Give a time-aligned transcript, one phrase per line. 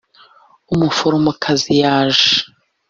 [0.73, 2.31] umuforomokazi yaje.